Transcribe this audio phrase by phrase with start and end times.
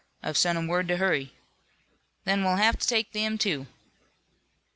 [0.23, 1.35] I've sent 'em word to hurry."
[2.25, 3.67] "Then we'll have to take them, too."